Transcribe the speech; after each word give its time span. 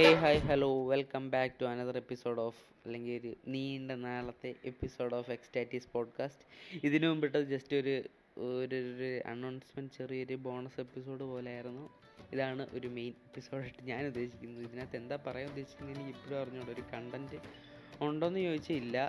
Hey 0.00 0.12
hi 0.14 0.38
hello 0.40 0.68
welcome 0.86 1.24
back 1.30 1.54
to 1.60 1.64
another 1.64 1.96
episode 1.96 2.40
of 2.40 2.60
അല്ലെങ്കിൽ 2.84 3.12
ഒരു 3.16 3.30
നീണ്ട 3.46 3.92
നാളത്തെ 4.04 4.50
എപ്പിസോഡ് 4.64 5.14
ഓഫ് 5.14 5.30
എക്സ്റ്റാറ്റീസ് 5.30 5.88
പോഡ്കാസ്റ്റ് 5.92 6.44
ഇതിനു 6.84 7.06
മുമ്പിട്ട് 7.06 7.40
ജസ്റ്റ് 7.50 7.76
ഒരു 7.76 7.94
ഒരു 8.50 8.78
ഒരു 8.92 9.10
അനൗൺസ്മെന്റ് 9.26 9.92
ചെറിയൊരു 9.96 10.36
ബോണസ് 10.36 10.80
എപ്പിസോഡ് 10.80 11.24
പോലെയായിരുന്നു. 11.24 11.84
ഇതാണ് 12.32 12.64
ഒരു 12.72 12.88
മെയിൻ 12.88 13.12
എപ്പിസോഡായിട്ട് 13.26 13.82
ഞാൻ 13.84 14.02
ഉദ്ദേശിക്കുന്നത്. 14.06 14.62
ഇതിനകത്ത് 14.64 14.96
എന്താ 14.96 15.18
പറയാൻ 15.26 15.48
ഉദ്ദേശിക്കുന്നത് 15.48 15.94
എനിക്ക് 15.96 16.12
ഇപ്പോഴും 16.16 16.38
അറിഞ്ഞൂടെ 16.42 16.72
ഒരു 16.72 16.84
കണ്ടന്റ് 16.92 17.40
ഉണ്ടോയെന്ന് 18.02 19.04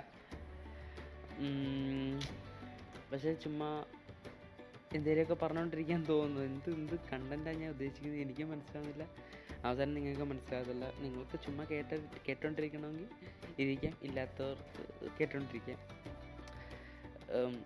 ഉം, 1.40 2.16
പക്ഷേ 3.10 3.34
ചുമ്മാ 3.44 3.70
എന്തെങ്കിലുമൊക്കെ 4.94 5.44
പറഞ്ഞുകൊണ്ടിരിക്കാൻ 5.44 6.04
തോന്നുന്നു. 6.04 6.40
എന്ത് 6.40 6.70
എന്ത് 6.70 6.98
കണ്ടന്റാണ് 7.12 7.56
ഞാൻ 7.56 7.70
ഉദ്ദേശിക്കുന്നത്? 7.70 8.20
എനിക്കും 8.20 8.50
മനസ്സിലാവുന്നില്ല. 8.50 9.06
അവസാനം 9.64 9.94
നിങ്ങൾക്ക് 9.94 10.22
മനസ്സിലാകത്തില്ല. 10.22 10.92
നിങ്ങൾക്ക് 11.00 11.44
ചുമ്മാ 11.44 11.64
കേട്ട 11.64 11.98
കേട്ടോണ്ടിരിക്കണമെങ്കിൽ 12.28 13.06
ഇരിക്കാം. 13.58 13.92
ഇല്ലാത്തവർക്ക് 14.02 15.12
കേട്ടോണ്ടിരിക്കാം. 15.20 15.78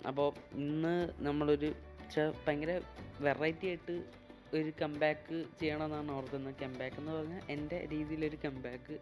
അപ്പോൾ 0.08 0.34
ഇന്ന് 0.54 1.08
നമ്മളൊരു 1.18 1.74
ഭയങ്കര 2.48 2.80
വെറൈറ്റി 3.20 3.66
ആയിട്ട് 3.66 4.04
ഒരു 4.54 4.72
കംബാക്ക് 4.82 5.44
ചെയ്യണമെന്നാണ് 5.60 6.12
ഓർക്കുന്നത്. 6.12 6.54
കംബാക്ക് 6.62 6.96
എന്ന് 6.96 7.12
പറഞ്ഞാൽ 7.12 7.42
എന്റെ 7.50 7.88
രീതിയിലൊരു 7.92 8.36
കംബാക്ക് 8.44 8.98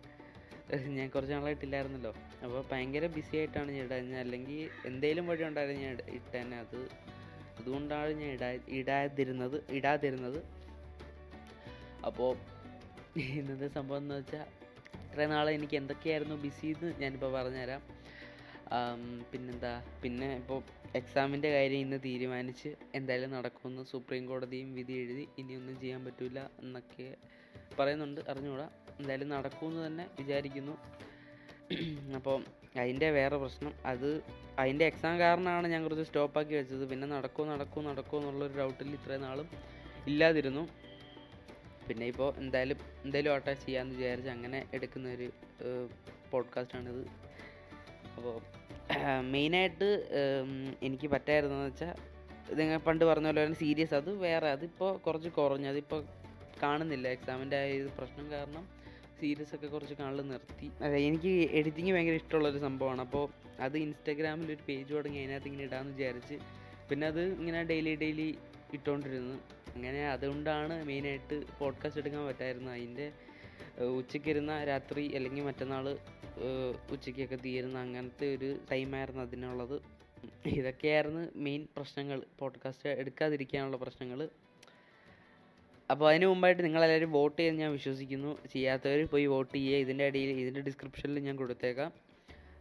ഞാൻ 0.77 1.08
കുറച്ച് 1.08 1.32
നാളായിട്ടില്ലായിരുന്നല്ലോ. 1.32 2.14
അപ്പോൾ 2.44 2.64
ഭയങ്കര 2.72 3.06
ബിസി 3.06 3.36
ആയിട്ടാണ് 3.36 3.72
ഞാൻ 3.72 3.84
ഇടാൻ 3.84 4.14
അല്ലെങ്കിൽ 4.14 4.68
എന്തേലും 4.86 5.27
വഴി 5.27 5.44
ഉണ്ടായിരുന്നു 5.44 5.80
ഞാൻ 5.80 5.92
ഇട- 5.92 6.10
ഇട്ടേനെ. 6.10 6.56
അത് 6.56 6.88
അതുകൊണ്ടാണ് 7.58 8.12
ഞാൻ 8.20 8.30
ഇടാ 8.36 8.50
ഇടാതിരുന്നത് 8.78 9.56
ഇടാതിരുന്നത്. 9.78 10.40
അപ്പോൾ 12.08 12.30
ഇന്നത്തെ 13.38 13.69
സംഭവം 13.78 14.02
എന്ന് 14.05 14.16
വെച്ചാൽ 14.20 14.47
ഇത്രയും 15.05 15.33
നാളെ 15.34 15.50
എനിക്ക് 15.58 15.77
എന്തൊക്കെയായിരുന്നു 15.80 16.36
ബിസി 16.44 16.69
എന്ന് 16.75 16.88
ഞാനിപ്പോൾ 17.02 17.30
പറഞ്ഞുതരാം. 17.36 17.82
പിന്നെന്താ 19.30 19.72
പിന്നെ 20.02 20.28
ഇപ്പോൾ 20.41 20.60
എക്സാമിന്റെ 20.98 21.48
കാര്യം 21.55 21.80
ഇന്ന് 21.84 21.98
തീരുമാനിച്ച് 22.06 22.70
എന്തായാലും 22.98 23.30
നടക്കുമെന്ന് 23.36 23.82
സുപ്രീം 23.92 24.25
കോടതിയും 24.30 24.69
വിധി 24.78 24.94
എഴുതി 25.02 25.25
ഇനിയൊന്നും 25.41 25.77
ചെയ്യാൻ 25.82 26.00
പറ്റില്ല 26.06 26.41
എന്നൊക്കെ 26.62 27.08
പറയുന്നുണ്ട് 27.78 28.20
അറിഞ്ഞുകൂടാ. 28.32 28.66
എന്തായാലും 28.98 29.30
നടക്കുമെന്ന് 29.36 29.82
തന്നെ 29.86 30.05
വിചാരിക്കുന്നു. 30.19 30.75
അപ്പോൾ 32.19 32.36
അതിന്റെ 32.80 33.11
വേറെ 33.11 33.36
പ്രശ്നം. 33.36 33.72
അത് 33.86 34.08
അതിന്റെ 34.58 34.84
എക്സാം 34.86 35.14
കാരണമാണ് 35.19 35.67
ഞാൻ 35.69 35.83
കുറച്ച് 35.83 36.03
സ്റ്റോപ്പാക്കി 36.03 36.55
വെച്ചത്. 36.55 36.84
പിന്നെ 36.91 37.06
നടക്കുമോ 37.08 37.53
നടക്കുമോ 37.53 37.91
നടക്കുമോ 37.91 38.20
എന്നുള്ളൊരു 38.20 38.56
ഡൗട്ടിൽ 38.58 38.91
ഇത്രയും 38.94 39.22
നാളും 39.22 39.48
ഇല്ലാതിരുന്നു. 40.06 40.64
പിന്നെ 41.89 42.06
ഇപ്പോൾ 42.06 42.28
എന്തായാലും 42.36 42.78
എന്തായാലും 43.05 43.31
ഓട്ടാ 43.33 43.53
ചെയ്യാമെന്ന് 43.53 43.97
വിചാരിച്ച് 43.97 44.31
അങ്ങനെ 44.31 44.58
എടുക്കുന്ന 44.75 45.08
ഒരു 45.08 45.27
പോഡ്കാസ്റ്റാണിത് 46.31 47.03
അപ്പോൾ 48.16 48.36
മെയിനായിട്ട് 49.34 49.88
എനിക്ക് 50.83 51.09
പറ്റായിരുന്നതെന്ന് 51.09 51.69
വെച്ചാൽ 51.69 51.92
നിങ്ങൾ 52.55 52.77
പണ്ട് 52.77 53.05
പറഞ്ഞ 53.05 53.27
പോലെ 53.27 53.44
തന്നെ 53.44 53.59
സീരിയസ് 53.59 53.94
അത് 53.94 54.11
വേറെ. 54.25 54.48
അതിപ്പോൾ 54.48 54.91
കുറച്ച് 54.98 55.28
കുറഞ്ഞു. 55.28 55.69
അതിപ്പോൾ 55.69 56.00
കാണുന്നില്ല. 56.62 57.09
എക്സാമിന്റെ 57.09 57.56
ആ 57.62 57.66
ഒരു 57.77 57.91
പ്രശ്നം 57.98 58.27
കാരണം 58.33 58.64
സീരീസ് 59.25 59.55
ഒക്കെ 59.55 59.67
കുറച്ച് 59.67 59.94
കാണൽ 59.94 60.20
നിർത്തി. 60.28 60.70
അതെ 60.84 60.98
എനിക്ക് 60.98 61.34
എഡിറ്റിങ് 61.50 61.92
ഭയങ്കര 61.92 62.14
ഇഷ്ടമുള്ളൊരു 62.14 62.58
സംഭവമാണ്. 62.58 63.00
അപ്പോൾ 63.00 63.25
അത് 63.61 63.77
ഇൻസ്റ്റാഗ്രാമിൽ 63.78 64.47
ഒരു 64.47 64.62
പേജ് 64.69 64.94
തുടങ്ങി 64.94 65.19
അതിനകത്ത് 65.19 65.47
ഇങ്ങനെ 65.47 65.64
ഇടാമെന്ന് 65.64 65.94
വിചാരിച്ച്. 65.94 66.36
പിന്നെ 66.89 67.06
അത് 67.06 67.20
ഇങ്ങനെ 67.20 67.64
ഡെയിലി 67.64 67.97
ഡെയിലി 67.97 68.28
ഇട്ടുകൊണ്ടിരുന്നു 68.72 69.36
അങ്ങനെ 69.75 70.00
അതുകൊണ്ടാണ് 70.08 70.84
മെയിനായിട്ട് 70.84 71.36
പോഡ്കാസ്റ്റ് 71.58 72.00
എടുക്കാൻ 72.00 72.27
പറ്റായിരുന്നത് 72.27 72.75
അതിന്റെ 72.75 73.06
ഉച്ചയ്ക്കിരുന്ന 73.98 74.64
രാത്രി 74.64 75.12
അല്ലെങ്കിൽ 75.12 75.42
മറ്റന്നാൾ 75.42 75.86
ഉച്ചയ്ക്കൊക്കെ 76.91 77.37
തീരുന്ന 77.37 77.78
അങ്ങനത്തെ 77.78 78.34
ഒരു 78.34 78.59
ടൈമായിരുന്നു 78.72 79.22
അതിനുള്ളത്. 79.22 79.77
ഇതൊക്കെയായിരുന്നു 80.47 81.22
മെയിൻ 81.37 81.62
പ്രശ്നങ്ങൾ 81.77 82.22
പോഡ്കാസ്റ്റ് 82.38 82.88
എടുക്കാതിരിക്കാനുള്ള 82.88 83.77
പ്രശ്നങ്ങൾ 83.77 84.28
അപ്പോൾ 85.91 86.11
അതിന് 86.11 86.27
മുമ്പായിട്ട് 86.27 86.65
നിങ്ങളെല്ലാവരും 86.65 87.11
വോട്ട് 87.12 87.37
ചെയ്യാൻ 87.39 87.56
ഞാൻ 87.56 87.71
വിശ്വസിക്കുന്നു. 87.72 88.39
ചെയ്യാത്തവർ 88.53 89.06
പോയി 89.06 89.27
വോട്ട് 89.27 89.55
ചെയ്യുക. 89.55 89.77
ഇതിന്റെ 89.77 90.05
അടിയിൽ 90.05 90.31
ഇതിന്റെ 90.43 90.61
ഡിസ്ക്രിപ്ഷനിൽ 90.61 91.19
ഞാൻ 91.19 91.37
കൊടുത്തേക്കാം. 91.37 91.91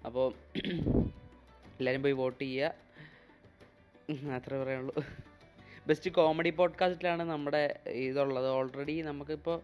അപ്പോൾ 0.06 0.26
എല്ലാവരും 1.80 2.02
പോയി 2.02 2.14
വോട്ട് 2.14 2.44
ചെയ്യുക. 2.44 2.74
അത്രേ 4.38 4.64
പറയുള്ളൂ. 4.64 4.96
ബെസ്റ്റ് 5.88 6.10
കോമഡി 6.12 6.50
പോഡ്കാസ്റ്റിലാണ് 6.50 7.24
നമ്മുടെ 7.24 7.64
ഇതുള്ളത്. 8.06 8.48
ഓൾറെഡി 8.48 9.02
നമുക്കിപ്പോൾ 9.02 9.58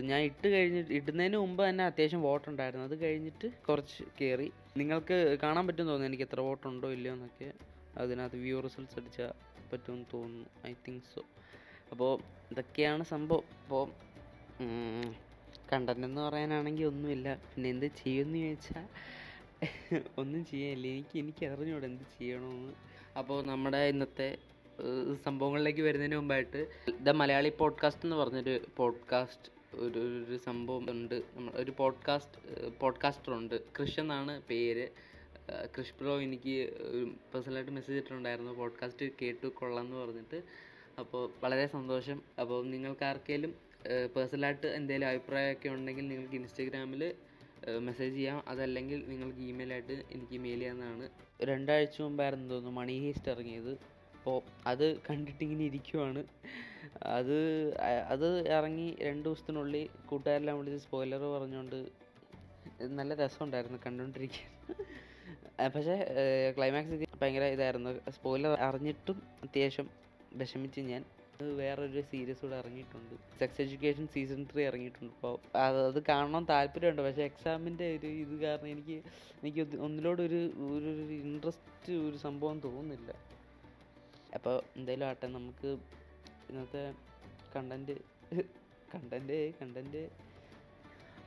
ഞാൻ 0.00 0.20
ഇട്ട് 0.20 0.48
കഴിഞ്ഞിട്ട് 0.48 0.92
ഇടുന്നതിന് 0.92 1.36
മുമ്പ് 1.36 1.68
തന്നെ 1.68 1.84
അത്യാവശ്യം 1.84 2.22
വോട്ട് 2.22 2.48
ഉണ്ടായിരുന്നു 2.48 2.86
അത് 2.86 3.04
കഴിഞ്ഞിട്ട് 3.04 3.48
കുറച്ച് 3.68 4.04
കയറി 4.20 4.48
നിങ്ങൾക്ക് 4.76 5.38
കാണാൻ 5.42 5.66
പറ്റും 5.66 5.86
തോന്നുന്നു 5.86 6.06
എനിക്ക് 6.06 6.22
എത്ര 6.22 6.40
വോട്ടുണ്ടോ 6.40 6.92
ഇല്ലയോ 6.92 7.14
എന്നൊക്കെ 7.14 7.48
അതിനകത്ത് 7.98 8.36
വ്യൂ 8.36 8.60
റിസൾട്ട്സ് 8.60 8.98
അടിച്ചാൽ 9.00 9.30
പറ്റുമെന്ന് 9.72 10.06
തോന്നുന്നു. 10.12 10.48
ഐ 10.66 10.74
തിങ്ക് 10.86 11.04
സോ 11.14 11.22
അപ്പോൾ 11.90 12.12
ഇതൊക്കെയാണ് 12.50 13.04
സംഭവം. 13.04 13.44
അപ്പോൾ 13.62 13.84
കണ്ടന്റ് 15.72 16.06
എന്ന് 16.06 16.20
പറയാനാണെങ്കിൽ 16.20 16.84
ഒന്നുമില്ല. 16.84 17.28
പിന്നെ 17.54 17.70
എന്ത് 17.70 17.86
ചെയ്യുമെന്ന് 17.86 18.38
ചോദിച്ചാൽ 18.38 18.86
ഒന്നും 20.18 20.44
ചെയ്യാനില്ല 20.44 20.86
എനിക്ക് 20.88 21.18
എനിക്ക് 21.18 21.46
അറിഞ്ഞൂടെ 21.46 21.86
എന്ത് 21.86 22.04
ചെയ്യണമെന്ന് 22.18 22.72
അപ്പോൾ 23.18 23.38
നമ്മുടെ 23.46 23.78
ഇന്നത്തെ 23.78 24.28
സംഭവങ്ങളിലേക്ക് 25.24 25.80
വരുന്നതിന് 25.80 26.16
മുമ്പായിട്ട് 26.16 26.60
ദ 27.00 27.10
മലയാളി 27.10 27.52
പോഡ്കാസ്റ്റ് 27.58 28.06
എന്ന് 28.06 28.16
പറഞ്ഞൊരു 28.16 28.54
പോഡ്കാസ്റ്റ് 28.76 29.48
ഒരു 29.74 29.98
ഒരു 29.98 30.36
സംഭവം 30.36 30.90
ഉണ്ട്. 30.90 31.14
നമ്മൾ 31.36 31.52
ഒരു 31.52 31.72
പോഡ്കാസ്റ്റ് 31.76 32.38
പോഡ്കാസ്റ്റർ 32.80 33.32
ഉണ്ട്. 33.34 33.56
കൃഷ് 33.78 34.00
എന്നാണ് 34.00 34.42
പേര്. 34.50 34.86
കൃഷ് 35.78 35.94
ബ്രോ 36.00 36.20
എനിക്ക് 36.20 36.56
പേഴ്സണലായിട്ട് 37.34 37.72
മെസ്സേജ് 37.72 37.98
ഇട്ടിട്ടുണ്ടായിരുന്നു. 37.98 38.52
പോഡ്കാസ്റ്റ് 38.52 39.06
കേട്ടു 39.22 39.46
കൊള്ളാം 39.46 39.84
എന്ന് 39.84 39.96
പറഞ്ഞിട്ട്. 39.96 40.40
അപ്പോൾ 41.02 41.22
വളരെ 41.42 41.64
സന്തോഷം. 41.74 42.18
അപ്പോൾ 42.42 42.58
നിങ്ങൾക്ക് 42.74 43.04
ആർക്കെങ്കിലും 43.10 43.52
പേഴ്സണലായിട്ട് 44.14 44.68
എന്തെങ്കിലും 44.78 45.06
അഭിപ്രായമൊക്കെ 45.10 45.68
ഉണ്ടെങ്കിൽ 45.76 46.04
നിങ്ങൾക്ക് 46.12 46.36
ഇൻസ്റ്റഗ്രാമിൽ 46.40 47.02
മെസ്സേജ് 47.86 48.14
ചെയ്യാം. 48.18 48.38
അതല്ലെങ്കിൽ 48.52 48.98
നിങ്ങൾക്ക് 49.10 49.42
ഇമെയിലായിട്ട് 49.52 49.96
എനിക്ക് 50.14 50.36
മെയിൽ 50.44 50.60
ചെയ്യാവുന്നതാണ്. 50.62 51.06
രണ്ടാഴ്ച 51.50 51.96
മുമ്പായിരുന്നു 52.06 52.46
തോന്നുന്നു 52.52 52.72
മണി 52.80 52.94
ഹീസ്റ്റ് 53.04 53.30
ഇറങ്ങിയത്. 53.34 53.72
അപ്പോൾ 54.16 54.36
അത് 54.70 54.86
കണ്ടിട്ടിങ്ങനെ 55.08 55.64
ഇരിക്കുവാണ്. 55.70 56.22
അത് 57.18 57.36
അത് 58.14 58.26
ഇറങ്ങി 58.56 58.88
രണ്ട് 59.08 59.24
ദിവസത്തിനുള്ളിൽ 59.28 59.84
കൂട്ടുകാരെല്ലാം 60.10 60.58
വിളിച്ച് 60.60 60.80
സ്പോയിലർ 60.86 61.22
പറഞ്ഞുകൊണ്ട് 61.36 61.78
നല്ല 62.98 63.12
രസമുണ്ടായിരുന്നു 63.22 63.78
കണ്ടുകൊണ്ടിരിക്കാൻ. 63.86 64.48
പക്ഷേ 65.74 65.96
ക്ലൈമാക്സ് 66.56 67.06
ഭയങ്കര 67.22 67.46
ഇതായിരുന്നു. 67.56 67.90
സ്പോയിലർ 68.16 68.52
അറിഞ്ഞിട്ടും 68.68 69.18
അത്യാവശ്യം 69.46 69.88
വിഷമിച്ച് 70.40 70.80
ഞാൻ 70.80 71.04
വേറൊരു 71.58 72.00
സീരീസ് 72.00 72.40
കൂടെ 72.40 72.56
ഇറങ്ങിയിട്ടുണ്ട്. 72.56 73.14
സെക്സ് 73.38 73.60
എഡ്യൂക്കേഷൻ 73.62 74.06
സീസൺ 74.14 74.40
ത്രീ 74.50 74.62
ഇറങ്ങിയിട്ടുണ്ട്. 74.70 75.12
അപ്പോൾ 75.16 75.34
അത് 75.66 75.78
അത് 75.90 76.02
കാണണം 76.08 76.44
താല്പര്യമുണ്ട്. 76.44 77.02
പക്ഷേ 77.02 77.22
എക്സാമിന്റെ 77.22 77.86
ഒരു 77.96 78.06
ഇത് 78.24 78.34
കാരണം 78.40 78.66
എനിക്ക് 78.66 78.96
എനിക്ക് 79.42 79.76
ഒന്നിലോട് 79.86 80.22
ഒരു 80.22 80.40
ഒരു 80.76 80.90
ഇൻട്രസ്റ്റ് 81.10 81.92
ഒരു 81.92 82.16
സംഭവം 82.16 82.60
തോന്നുന്നില്ല. 82.66 83.10
അപ്പോൾ 84.34 84.56
എന്തായാലും 84.76 85.06
ആട്ടെ 85.06 85.26
നമുക്ക് 85.26 85.70
ഇന്നത്തെ 86.50 86.94
കണ്ടന്റ് 87.56 87.96
കണ്ടന്റ് 88.94 89.38
കണ്ടന്റ് 89.60 90.02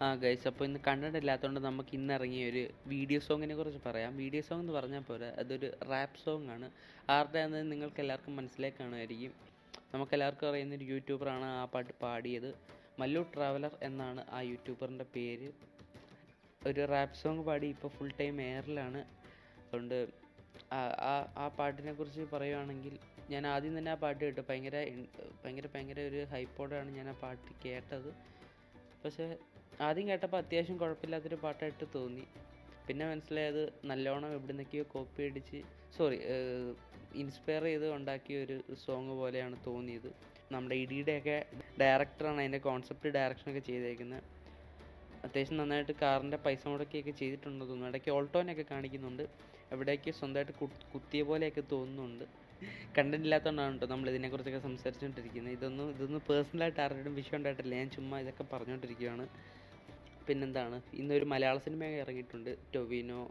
ആ 0.04 0.16
ഗൈസ് 0.16 0.48
അപ്പോൾ 0.48 0.66
ഇന്ന് 0.66 0.80
കണ്ടന്റ് 0.88 1.18
ഇല്ലാത്തതുകൊണ്ട് 1.18 1.60
നമുക്ക് 1.60 1.90
ഇന്ന് 1.94 2.14
ഇറങ്ങിയ 2.14 2.50
ഒരു 2.50 2.70
വീഡിയോ 2.86 3.20
സോങ്ങിനെ 3.20 3.56
കുറിച്ച് 3.56 3.90
പറയാം. 3.90 4.18
വീഡിയോ 4.18 4.42
സോങ് 4.42 4.60
എന്ന് 4.62 4.74
പറഞ്ഞാൽ 4.74 5.00
പോരാ 5.00 5.34
അതൊരു 5.40 5.72
റാപ്പ് 5.90 6.20
സോങ് 6.26 6.50
ആണ്. 6.50 6.72
ആരുടെ 7.10 7.40
ആണെന്ന് 7.40 7.72
നിങ്ങൾക്ക് 7.72 8.00
എല്ലാവർക്കും 8.00 8.36
മനസ്സിലായി 8.36 8.74
കാണുമായിരിക്കും. 8.80 9.34
നമുക്കെല്ലാവർക്കും 9.94 10.50
അറിയുന്ന 10.50 10.76
ഒരു 10.76 10.86
യൂട്യൂബറാണ് 10.86 11.46
ആ 11.46 11.66
പാട്ട് 11.66 11.94
പാടിയത്. 12.02 12.56
മല്ലു 13.00 13.22
ട്രാവലർ 13.36 13.78
എന്നാണ് 13.84 14.26
ആ 14.30 14.42
യൂട്യൂബറിന്റെ 14.42 15.06
പേര്. 15.16 15.52
ഒരു 16.68 16.86
റാപ്പ് 16.86 17.16
സോങ് 17.16 17.44
പാടി 17.44 17.68
ഇപ്പോൾ 17.68 17.88
ഫുൾ 17.88 18.12
ടൈം 18.20 18.42
എയറിലാണ് 18.42 18.98
അതുകൊണ്ട് 18.98 20.08
ആ- 20.74 21.34
ആ 21.38 21.48
പാട്ടിനെ 21.48 21.94
കുറിച്ച് 21.94 22.22
പറയുവാണെങ്കിൽ 22.22 22.98
ഞാൻ 23.30 23.48
ആദ്യം 23.48 23.78
തന്നെ 23.78 23.92
ആ 23.92 23.96
പാട്ട് 23.96 24.26
കേട്ടു. 24.26 24.42
ഭയങ്കര 24.50 24.86
ഭയങ്കര 25.46 25.68
ഭയങ്കര 25.76 26.00
ഒരു 26.00 26.26
ഹൈപ്പോടെയാണ് 26.26 26.92
ഞാൻ 26.92 27.10
ആ 27.10 27.12
പാട്ട് 27.12 27.68
കേട്ടത്. 27.68 28.14
പക്ഷേ 29.06 29.38
ആദ്യം 29.80 30.06
കേട്ടപ്പോൾ 30.10 30.38
അത്യാവശ്യം 30.38 30.78
കുഴപ്പമില്ലാത്തൊരു 30.82 31.38
പാട്ടായിട്ട് 31.44 31.86
തോന്നി. 31.96 32.26
പിന്നെ 32.88 33.04
മനസ്സിലായത് 33.12 33.62
നല്ലോണം 33.90 34.34
എവിടെ 34.36 34.54
നിന്നൊക്കെയോ 34.54 34.86
കോപ്പി 34.94 35.24
അടിച്ച് 35.30 35.60
സോറി 35.98 36.18
ഇൻസ്പയർ 37.22 37.64
ചെയ്ത് 37.64 37.88
ഉണ്ടാക്കിയ 37.98 38.38
ഒരു 38.46 38.56
സോങ് 38.84 39.14
പോലെയാണ് 39.22 39.56
തോന്നിയത്. 39.66 40.10
നമ്മുടെ 40.52 40.76
ഇടിയുടെയൊക്കെ 40.84 41.38
ഡയറക്ടറാണ് 41.82 42.40
അതിന്റെ 42.44 42.62
കോൺസെപ്റ്റ് 42.68 43.10
ഡയറക്ഷനൊക്കെ 43.18 43.64
ചെയ്തേക്കുന്നത് 43.70 44.24
അത്യാവശ്യം 45.24 45.58
നന്നായിട്ട് 45.58 45.94
കാറിന്റെ 46.02 46.38
പൈസ 46.46 46.64
മുടക്കിയൊക്കെ 46.72 47.14
ചെയ്തിട്ടുണ്ടെന്ന് 47.20 47.66
തോന്നുന്നു. 47.70 47.90
ഇടയ്ക്ക് 47.92 48.12
ഓൾട്ടോനൊക്കെ 48.16 48.66
കാണിക്കുന്നുണ്ട്. 48.72 49.24
എവിടെയൊക്കെ 49.72 50.12
സ്വന്തമായിട്ട് 50.20 50.54
കുത്തിയ 50.94 51.22
പോലെയൊക്കെ 51.30 51.64
തോന്നുന്നുണ്ട്. 51.74 52.26
കണ്ടന്റ് 52.98 53.26
ഇല്ലാത്തതുകൊണ്ടാണ് 53.28 53.74
കേട്ടോ 53.74 53.88
നമ്മൾ 53.94 54.10
ഇതിനെക്കുറിച്ചൊക്കെ 54.12 54.62
സംസാരിച്ചുകൊണ്ടിരിക്കുന്നത് 54.68 55.54
ഇതൊന്നും 55.58 55.88
ഇതൊന്നും 55.96 56.22
പേഴ്സണലായിട്ട് 56.30 56.80
ആരുടെയും 56.84 57.16
വിഷയം 57.22 57.38
ഉണ്ടായിട്ടില്ല. 57.40 57.74
ഞാൻ 57.82 57.90
ചുമ്മാ 57.96 58.20
ഇതൊക്കെ 58.24 58.44
പറഞ്ഞുകൊണ്ടിരിക്കുകയാണ് 58.54 59.26
പിന്നെന്താണ്? 60.28 60.78
ഇന്നൊരു 61.02 61.26
മലയാള 61.34 61.58
സിനിമ 61.58 61.84
ഇറങ്ങിയിട്ടുണ്ട്. 62.04 62.52
ടൊവിനോ 62.76 63.22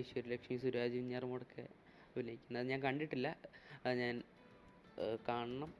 ഐശ്വര്യലക്ഷ്മി 0.00 0.56
സുരാജ് 0.56 0.96
വെഞ്ഞാറമൂടൊക്കെ 1.00 1.64
അഭിനയിക്കുന്നത്. 2.10 2.66
ഞാൻ 2.72 2.80
കണ്ടിട്ടില്ല. 2.86 3.28
ഞാൻ 4.02 4.16
കാണണം. 5.28 5.70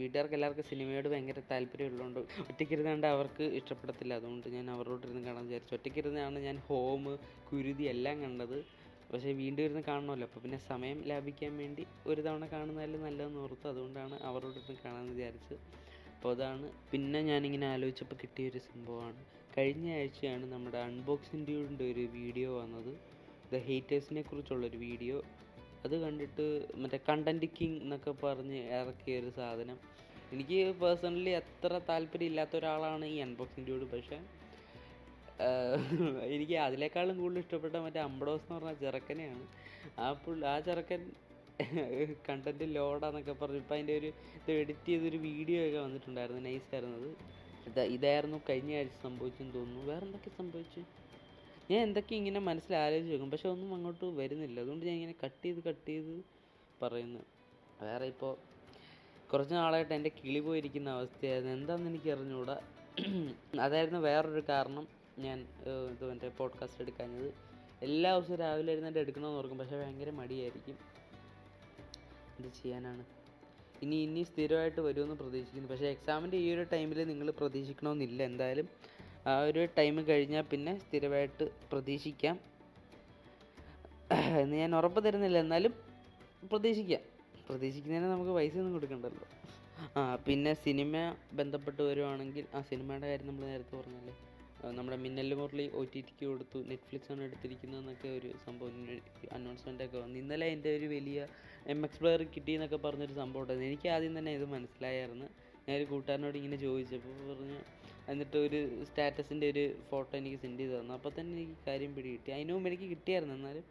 വീട്ടുകാർക്ക് 0.00 0.34
എല്ലാവർക്കും 0.36 0.66
സിനിമയോട് 0.70 1.08
ഭയങ്കര 1.12 1.40
താല്പര്യമുള്ളതുകൊണ്ട് 1.50 2.20
ഒറ്റയ്ക്കിരുന്നാണ്ട് 2.50 3.06
അവർക്ക് 3.14 3.44
ഇഷ്ടപ്പെടത്തില്ല. 3.60 4.12
അതുകൊണ്ട് 4.20 4.46
ഞാൻ 4.56 4.66
അവരോട് 4.74 5.04
ഇരുന്ന് 5.06 5.22
കാണാൻ 5.28 5.44
വിചാരിച്ചു. 5.48 5.74
ഒറ്റയ്ക്കിരുന്നാണ് 5.74 6.38
ഞാൻ 6.48 6.58
ഹോം 6.68 7.04
കുരുതി 7.48 7.84
എല്ലാം 7.94 8.22
കണ്ടത്. 8.24 8.58
പക്ഷേ 9.10 9.32
വീണ്ടും 9.32 9.62
ഇരുന്ന് 9.62 9.82
കാണണമല്ലോ. 9.88 10.26
അപ്പോൾ 10.28 10.40
പിന്നെ 10.40 10.58
സമയം 10.70 10.98
ലാഭിക്കാൻ 11.10 11.52
വേണ്ടി 11.62 11.84
ഒരു 12.10 12.20
തവണ 12.26 12.46
കാണുന്നതല്ലേ 12.52 13.00
നല്ലതെന്ന് 13.06 13.40
ഓർത്തു 13.44 13.66
അതുകൊണ്ടാണ് 13.68 14.16
അവരോട് 14.30 14.56
ഇരുന്ന് 14.60 14.82
കാണാമെന്ന് 14.84 15.14
വിചാരിച്ചത്. 15.16 15.58
അപ്പോൾ 16.14 16.32
അതാണ്. 16.36 16.66
പിന്നെ 16.92 17.20
ഞാനിങ്ങനെ 17.22 17.66
ആലോചിച്ചപ്പോൾ 17.74 18.18
കിട്ടിയൊരു 18.22 18.60
സംഭവമാണ്. 18.70 19.20
കഴിഞ്ഞ 19.54 19.86
ആഴ്ചയാണ് 19.98 20.44
നമ്മുടെ 20.52 20.78
unboxing 20.88 21.42
ഡ്യൂഡിന്റെ 21.46 21.86
ഒരു 21.92 22.02
വീഡിയോ 22.16 22.50
വന്നത്. 22.60 22.92
ദ 23.52 23.58
ഹേറ്റേഴ്സിനെ 23.68 24.22
കുറിച്ചുള്ളൊരു 24.28 24.78
വീഡിയോ 24.86 25.16
അത് 25.84 25.94
കണ്ടിട്ട് 26.02 26.44
മറ്റേ 26.82 26.98
കണ്ടന്റ് 27.08 27.46
കിങ് 27.56 27.78
എന്നൊക്കെ 27.84 28.12
പറഞ്ഞ് 28.24 28.58
ഇറക്കിയ 28.80 29.20
ഒരു 29.22 29.30
സാധനം. 29.38 29.78
എനിക്ക് 30.34 30.58
പേഴ്സണലി 30.82 31.32
അത്ര 31.40 31.80
താല്പര്യം 31.88 32.28
ഇല്ലാത്ത 32.32 32.54
ഒരാളാണ് 32.60 33.06
ഈ 33.14 33.16
unboxing 33.26 33.66
ഡ്യൂഡ് 33.68 33.88
പക്ഷേ 33.94 34.18
എനിക്ക് 36.34 36.56
അതിനേക്കാളും 36.66 37.14
കൂടുതൽ 37.20 37.42
ഇഷ്ടപ്പെട്ട 37.44 37.76
മറ്റേ 37.84 38.00
അമ്പടോസ് 38.08 38.44
എന്ന് 38.44 38.56
പറഞ്ഞ 38.56 38.72
ചെറുക്കനെയാണ്. 38.84 39.44
ആ 40.04 40.06
പുള്ളി 40.24 40.44
ആ 40.52 40.56
ചെറുക്കൻ 40.66 41.02
കണ്ടന്റ് 42.26 42.66
ലോഡാന്നൊക്കെ 42.76 43.34
പറഞ്ഞു 43.40 43.60
ഇപ്പം 43.62 43.74
അതിന്റെ 43.76 43.94
ഒരു 44.00 44.10
ഇത് 44.38 44.50
എഡിറ്റ് 44.60 44.86
ചെയ്തൊരു 44.90 45.18
വീഡിയോ 45.28 45.60
ഒക്കെ 45.68 45.80
വന്നിട്ടുണ്ടായിരുന്നു. 45.86 46.42
നൈസായിരുന്നു 46.48 46.98
അത് 47.00 47.10
ഇതാ 47.70 47.82
ഇതായിരുന്നു 47.82 48.38
കഴിഞ്ഞ 48.48 48.76
ആഴ്ച 48.76 48.92
സംഭവിച്ചെന്ന് 49.02 49.54
തോന്നുന്നു. 49.54 49.92
വേറെ 49.92 50.04
എന്തൊക്കെ 50.06 50.30
സംഭവിച്ചു? 50.30 50.80
ഞാൻ 51.70 51.82
എന്തൊക്കെ 51.82 52.14
ഇങ്ങനെ 52.14 52.40
മനസ്സിൽ 52.40 52.76
ആലോചിച്ച് 52.76 53.12
വെക്കും 53.12 53.30
പക്ഷെ 53.30 53.48
ഒന്നും 53.48 53.74
അങ്ങോട്ട് 53.74 54.04
വരുന്നില്ല. 54.04 54.60
അതുകൊണ്ട് 54.60 54.86
ഞാൻ 54.86 54.94
ഇങ്ങനെ 54.94 55.14
കട്ട് 55.24 55.44
ചെയ്ത് 55.44 55.64
കട്ട് 55.64 55.88
ചെയ്ത് 55.88 56.24
പറയുന്നു. 56.82 57.20
വേറെ 57.82 58.06
ഇപ്പോൾ 58.06 58.36
കുറച്ച് 59.32 59.54
നാളായിട്ട് 59.54 59.94
എന്റെ 59.94 60.10
കിളി 60.24 60.40
പോയിരിക്കുന്ന 60.40 60.90
അവസ്ഥയായിരുന്നു. 60.90 61.52
എന്താണെന്ന് 61.52 61.90
എനിക്ക് 61.90 62.10
അറിഞ്ഞുകൂടാ 62.10 62.56
അതായിരുന്നു 63.60 64.00
വേറൊരു 64.00 64.42
കാരണം 64.48 64.88
ഞാൻ 65.18 65.38
ഇത് 65.90 66.04
മറ്റേ 66.10 66.28
പോഡ്കാസ്റ്റ് 66.28 66.82
എടുക്കാഞ്ഞത്. 66.82 67.34
എല്ലാ 67.82 68.18
ദിവസവും 68.18 68.38
രാവിലെ 68.38 68.72
ഇരുന്നിട്ട് 68.72 68.98
എടുക്കണമെന്ന് 68.98 69.38
ഓർക്കും. 69.38 69.58
പക്ഷേ 69.58 69.76
ഭയങ്കര 69.82 70.10
മടിയായിരിക്കും. 70.10 70.78
എന്ത് 72.36 72.48
ചെയ്യാനാണ്. 72.62 73.19
ഇനി 73.84 73.96
ഇനി 74.06 74.22
സ്ഥിരമായിട്ട് 74.30 74.80
വരുമെന്ന് 74.86 75.16
പ്രതീക്ഷിക്കുന്നു. 75.22 75.68
പക്ഷേ 75.72 75.88
എക്സാമിന്റെ 75.96 76.38
ഈ 76.44 76.46
ഒരു 76.54 76.64
ടൈമിൽ 76.72 76.98
നിങ്ങൾ 77.12 77.28
പ്രതീക്ഷിക്കണമെന്നില്ല 77.40 78.20
എന്തായാലും 78.30 78.68
ആ 79.30 79.32
ഒരു 79.48 79.62
ടൈം 79.78 79.96
കഴിഞ്ഞാൽ 80.10 80.44
പിന്നെ 80.52 80.72
സ്ഥിരമായിട്ട് 80.84 81.44
പ്രതീക്ഷിക്കാം. 81.72 82.36
എന്ന് 84.42 84.56
ഞാൻ 84.62 84.72
ഉറപ്പ് 84.78 85.00
തരുന്നില്ല. 85.06 85.38
എന്നാലും 85.44 85.72
പ്രതീക്ഷിക്കാം. 86.52 87.02
പ്രതീക്ഷിക്കുന്നതിന് 87.48 88.08
നമുക്ക് 88.14 88.32
പൈസ 88.38 88.54
ഒന്നും 88.62 88.74
കൊടുക്കണ്ടല്ലോ. 88.76 89.26
ആ 89.98 90.00
പിന്നെ 90.26 90.52
സിനിമ 90.64 90.94
ബന്ധപ്പെട്ട് 91.38 91.82
വരുവാണെങ്കിൽ 91.90 92.44
ആ 92.56 92.60
സിനിമയുടെ 92.70 93.06
കാര്യം 93.10 93.28
നമ്മൾ 93.30 93.44
നേരത്തെ 93.52 93.74
പറഞ്ഞല്ലേ? 93.80 94.14
നമ്മുടെ 94.76 94.96
മിന്നൽ 95.04 95.34
മുരളി 95.40 95.64
ഒ 95.78 95.82
ടി 95.92 96.00
ടിക്ക് 96.08 96.24
കൊടുത്തു. 96.30 96.58
നെറ്റ്ഫ്ലിക്സ് 96.70 97.10
ആണ് 97.12 97.22
എടുത്തിരിക്കുന്നതെന്നൊക്കെ 97.26 98.08
ഒരു 98.18 98.30
സംഭവം 98.46 98.74
അനൗൺസ്മെന്റ് 99.36 99.84
ഒക്കെ 99.86 99.98
വന്നു. 100.04 100.16
ഇന്നലെ 100.22 100.46
എന്റെ 100.54 100.70
ഒരു 100.78 100.86
വലിയ 100.94 101.20
എം 101.72 101.80
എക്സ് 101.86 102.00
പ്ലെയർ 102.00 102.22
കിട്ടി 102.34 102.52
എന്നൊക്കെ 102.56 102.78
പറഞ്ഞൊരു 102.86 103.14
സംഭവം 103.20 103.42
ഉണ്ടായിരുന്നു. 103.42 103.68
എനിക്ക് 103.72 103.88
ആദ്യം 103.94 104.14
തന്നെ 104.18 104.32
ഇത് 104.38 104.46
മനസ്സിലായായിരുന്നു. 104.56 105.28
ഒരു 105.76 105.84
കൂട്ടുകാരനോട് 105.92 106.36
ഇങ്ങനെ 106.40 106.58
ചോദിച്ചപ്പോൾ 106.66 107.16
പറഞ്ഞു 107.30 107.58
എന്നിട്ട് 108.12 108.36
ഒരു 108.46 108.60
സ്റ്റാറ്റസിന്റെ 108.88 109.46
ഒരു 109.52 109.64
ഫോട്ടോ 109.90 110.12
എനിക്ക് 110.20 110.38
സെൻഡ് 110.44 110.60
ചെയ്ത് 110.62 110.74
തന്നു. 110.78 110.92
അപ്പോൾ 110.98 111.12
തന്നെ 111.18 111.32
എനിക്ക് 111.36 111.56
കാര്യം 111.68 111.92
പിടി 111.96 112.08
കിട്ടി 112.16 112.30
അതിനു 112.36 112.52
മുമ്പ് 112.56 112.68
എനിക്ക് 112.70 112.88
കിട്ടിയായിരുന്നു. 112.94 113.36
എന്നാലും 113.40 113.64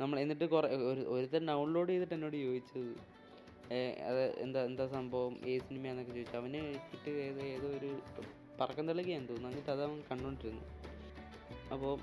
നമ്മൾ 0.00 0.16
എന്നിട്ട് 0.24 0.46
കുറേ 0.54 0.68
ഒരു 0.90 1.02
ഒരുത്തൻ 1.14 1.42
ഡൗൺലോഡ് 1.50 1.90
ചെയ്തിട്ട് 1.92 2.14
എന്നോട് 2.18 2.36
ചോദിച്ചത്. 2.46 2.92
അത് 4.08 4.22
എന്താ 4.44 4.60
എന്താ 4.70 4.84
സംഭവം? 4.96 5.34
ഏത് 5.50 5.62
സിനിമയാണെന്നൊക്കെ 5.68 6.14
ചോദിച്ചു. 6.18 6.36
അവന് 6.42 6.62
ഏതോ 7.28 7.42
ഏതോ 7.56 7.68
ഒരു 7.78 7.92
പറക്കം 8.60 8.88
തെളിക്കുകയെന്ന് 8.88 9.28
തോന്നുന്നു. 9.28 9.50
എന്നിട്ട് 9.50 9.70
അത് 9.70 9.82
അവൻ 9.84 10.02
കണ്ടുകൊണ്ടിരുന്നു 10.10 10.64
അപ്പോൾ 11.72 11.98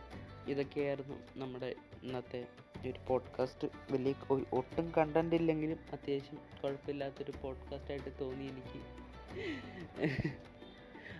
ഇതൊക്കെയായിരുന്നു 0.47 1.17
നമ്മുടെ 1.35 1.75
ഇന്നത്തെ 2.03 2.45
ഒരു 2.87 2.93
പോഡ്കാസ്റ്റ് 3.07 3.67
വലിയ 3.91 4.13
ഒട്ടും 4.53 4.93
കണ്ടന്റ് 4.97 5.35
ഇല്ലെങ്കിലും 5.35 5.79
അത്യാവശ്യം 5.93 6.39
കുഴപ്പമില്ലാത്തൊരു 6.63 7.33
പോഡ്കാസ്റ്റായിട്ട് 7.41 8.11
തോന്നി 8.21 8.43
എനിക്ക്. 8.43 8.79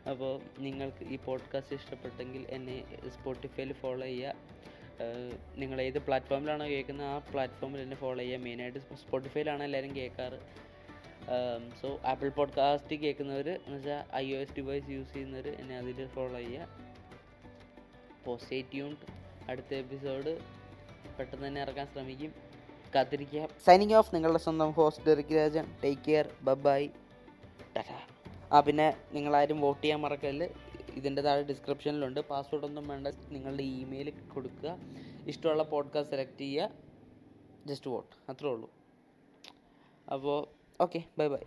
അപ്പോൾ 0.10 0.42
നിങ്ങൾക്ക് 0.60 1.04
ഈ 1.04 1.18
പോഡ്കാസ്റ്റ് 1.26 1.76
ഇഷ്ടപ്പെട്ടെങ്കിൽ 1.76 2.46
എന്നെ 2.50 3.00
സ്പോട്ടിഫൈയിൽ 3.10 3.74
ഫോളോ 3.74 4.06
ചെയ്യുക. 4.08 4.36
നിങ്ങൾ 5.56 5.82
ഏത് 5.82 6.00
പ്ലാറ്റ്ഫോമിലാണോ 6.00 6.66
കേൾക്കുന്നത് 6.66 7.08
ആ 7.08 7.18
പ്ലാറ്റ്ഫോമിൽ 7.18 7.80
എന്നെ 7.80 7.96
ഫോളോ 7.96 8.20
ചെയ്യുക. 8.20 8.40
മെയിനായിട്ട് 8.40 8.80
സ്പോട്ടിഫൈയിലാണ് 8.80 9.64
എല്ലാവരും 9.64 9.96
കേൾക്കാറ്. 9.96 10.40
സോ 11.82 12.00
ആപ്പിൾ 12.06 12.30
പോഡ്കാസ്റ്റ് 12.30 12.96
കേൾക്കുന്നവർ 12.96 13.50
എന്ന് 13.50 13.78
വെച്ചാൽ 13.78 14.06
I 14.16 14.34
O 14.34 14.38
S 14.38 14.56
device 14.56 14.90
use 14.90 15.14
ചെയ്യുന്നവർ 15.14 15.48
എന്നെ 15.48 15.78
അതിൽ 15.78 16.08
ഫോളോ 16.08 16.38
ചെയ്യുക. 16.38 16.62
അപ്പോൾ 18.18 18.38
സ്റ്റേ 18.38 18.62
ട്യൂൺഡ് 18.62 18.98
അടുത്ത 19.50 19.74
എപ്പിസോഡ് 19.74 20.40
പെട്ടെന്ന് 21.20 21.48
തന്നെ 21.48 21.62
ഇറക്കാൻ 21.62 21.88
ശ്രമിക്കും. 21.88 22.34
കാത്തിരിക്കുക 22.96 23.50
സൈനിങ് 23.66 23.94
ഓഫ് 23.94 24.16
നിങ്ങളുടെ 24.16 24.40
സ്വന്തം 24.40 24.72
host 24.72 25.06
Derick 25.06 25.36
Rajan. 25.36 25.66
Take 25.84 26.02
care 26.08 26.30
bye bye 26.42 26.90
Tata 27.76 28.00
ആ 28.52 28.60
പിന്നെ 28.60 28.98
നിങ്ങളാരും 29.12 29.62
വോട്ട് 29.62 29.84
ചെയ്യാൻ 29.84 30.00
മറക്കല്ല് 30.00 30.50
ഇതിന്റെ 30.94 31.22
താഴെ 31.22 31.44
ഡിസ്ക്രിപ്ഷനിലുണ്ട് 31.44 32.20
പാസ്വേഡ് 32.20 32.64
ഒന്നും 32.64 32.88
വേണ്ട. 32.88 33.08
നിങ്ങളുടെ 33.30 33.64
ഇമെയിൽ 33.64 34.10
കൊടുക്കുക. 34.10 34.78
ഇഷ്ടമുള്ള 35.28 35.64
പോഡ്കാസ്റ്റ് 35.64 36.16
സെലക്ട് 36.16 36.38
ചെയ്യുക. 36.38 36.70
ജസ്റ്റ് 37.66 37.90
വോട്ട് 37.90 38.32
അത്രേ 38.32 38.50
ഉള്ളൂ. 38.50 38.72
അപ്പോൾ 40.14 40.61
ओके 40.82 41.00
बाय 41.18 41.30
बाय 41.30 41.44